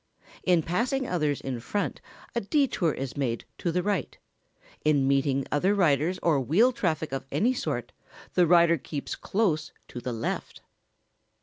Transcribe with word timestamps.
In 0.43 0.63
passing 0.63 1.05
others 1.07 1.39
in 1.41 1.59
front 1.59 2.01
a 2.33 2.41
detour 2.41 2.91
is 2.91 3.15
made 3.15 3.45
to 3.59 3.71
the 3.71 3.83
right; 3.83 4.17
in 4.83 5.07
meeting 5.07 5.45
other 5.51 5.75
riders 5.75 6.17
or 6.23 6.39
wheel 6.41 6.71
traffic 6.71 7.11
of 7.11 7.27
any 7.31 7.53
sort 7.53 7.91
the 8.33 8.47
rider 8.47 8.79
keeps 8.79 9.13
close 9.13 9.71
to 9.89 10.01
the 10.01 10.11
left. 10.11 10.61